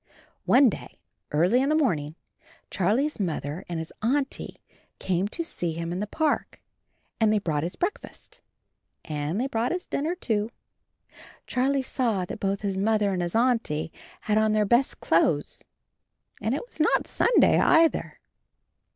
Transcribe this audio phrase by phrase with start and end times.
[0.45, 0.97] One day,
[1.31, 2.15] early in the morning,
[2.71, 4.57] Charlie's Mother and his Auntie
[4.97, 6.59] came to see him in the park,
[7.19, 8.41] and they brought his breakfast—
[9.05, 10.49] and they brought his dinner, too.
[11.45, 13.91] Charlie saw that both his Mother and his Auntie
[14.21, 15.63] had on their best clothes,
[16.41, 18.19] and it was not Sunday either.